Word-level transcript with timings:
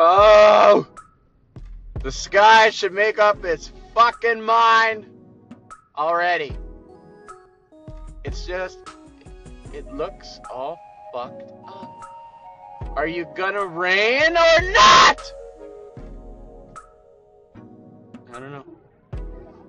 Oh! 0.00 0.86
The 2.04 2.12
sky 2.12 2.70
should 2.70 2.92
make 2.92 3.18
up 3.18 3.44
its 3.44 3.72
fucking 3.94 4.40
mind 4.40 5.06
already. 5.96 6.56
It's 8.22 8.46
just, 8.46 8.78
it 9.74 9.92
looks 9.92 10.38
all 10.52 10.78
fucked 11.12 11.50
up. 11.66 12.04
Are 12.96 13.08
you 13.08 13.26
gonna 13.34 13.66
rain 13.66 14.36
or 14.36 14.72
not? 14.72 15.20
I 18.32 18.38
don't 18.38 18.52
know. 18.52 18.64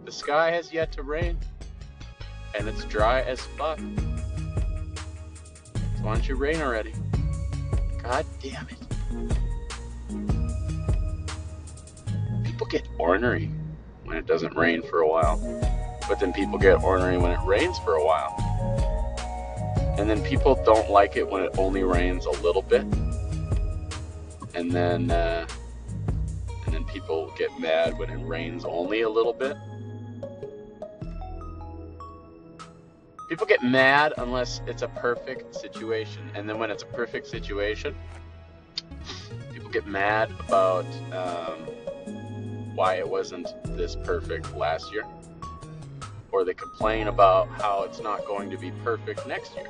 The 0.05 0.11
sky 0.11 0.51
has 0.51 0.71
yet 0.71 0.91
to 0.91 1.01
rain, 1.01 1.39
and 2.55 2.67
it's 2.67 2.83
dry 2.85 3.21
as 3.21 3.41
fuck. 3.57 3.79
So 3.79 3.85
why 6.03 6.13
don't 6.13 6.27
you 6.27 6.35
rain 6.35 6.61
already? 6.61 6.93
God 8.03 8.27
damn 8.39 8.67
it. 8.69 8.77
Get 12.69 12.87
ornery 12.97 13.51
when 14.03 14.17
it 14.17 14.25
doesn't 14.25 14.55
rain 14.55 14.81
for 14.81 15.01
a 15.01 15.07
while, 15.07 15.37
but 16.07 16.19
then 16.19 16.31
people 16.31 16.57
get 16.57 16.83
ornery 16.83 17.17
when 17.17 17.31
it 17.31 17.39
rains 17.45 17.77
for 17.79 17.95
a 17.95 18.05
while. 18.05 18.35
And 19.97 20.09
then 20.09 20.23
people 20.23 20.55
don't 20.63 20.89
like 20.89 21.17
it 21.17 21.29
when 21.29 21.43
it 21.43 21.51
only 21.57 21.83
rains 21.83 22.25
a 22.25 22.31
little 22.41 22.61
bit. 22.61 22.83
And 24.55 24.71
then, 24.71 25.11
uh, 25.11 25.45
and 26.65 26.73
then 26.73 26.85
people 26.85 27.33
get 27.37 27.49
mad 27.59 27.97
when 27.97 28.09
it 28.09 28.23
rains 28.25 28.63
only 28.65 29.01
a 29.01 29.09
little 29.09 29.33
bit. 29.33 29.57
People 33.27 33.45
get 33.45 33.61
mad 33.61 34.13
unless 34.17 34.61
it's 34.65 34.81
a 34.81 34.87
perfect 34.87 35.53
situation, 35.53 36.31
and 36.33 36.49
then 36.49 36.57
when 36.57 36.71
it's 36.71 36.81
a 36.81 36.87
perfect 36.87 37.27
situation, 37.27 37.95
people 39.53 39.69
get 39.69 39.85
mad 39.85 40.31
about 40.47 40.85
um, 41.13 41.67
why 42.75 42.95
it 42.95 43.07
wasn't 43.07 43.47
this 43.77 43.95
perfect 43.95 44.55
last 44.55 44.91
year, 44.91 45.05
or 46.31 46.43
they 46.43 46.53
complain 46.53 47.07
about 47.07 47.47
how 47.61 47.83
it's 47.83 48.01
not 48.01 48.25
going 48.25 48.49
to 48.49 48.57
be 48.57 48.71
perfect 48.83 49.27
next 49.27 49.55
year. 49.55 49.67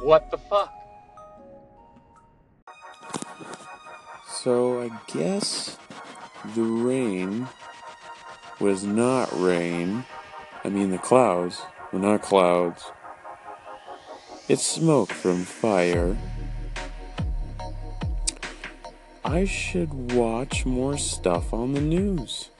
What 0.00 0.30
the 0.30 0.38
fuck? 0.38 0.72
So 4.28 4.80
I 4.80 4.90
guess 5.12 5.76
the 6.54 6.62
rain 6.62 7.48
was 8.60 8.84
not 8.84 9.28
rain. 9.32 10.04
I 10.62 10.68
mean, 10.68 10.90
the 10.90 10.98
clouds 10.98 11.60
were 11.92 11.98
not 11.98 12.22
clouds. 12.22 12.84
It's 14.48 14.64
smoke 14.64 15.10
from 15.10 15.44
fire. 15.44 16.16
I 19.28 19.44
should 19.44 20.12
watch 20.12 20.64
more 20.64 20.96
stuff 20.96 21.52
on 21.52 21.72
the 21.72 21.80
news. 21.80 22.50